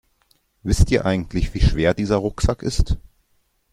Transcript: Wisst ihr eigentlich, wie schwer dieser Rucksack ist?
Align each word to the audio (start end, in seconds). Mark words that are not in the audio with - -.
Wisst 0.63 0.89
ihr 0.89 1.05
eigentlich, 1.05 1.53
wie 1.53 1.61
schwer 1.61 1.93
dieser 1.93 2.15
Rucksack 2.15 2.63
ist? 2.63 2.97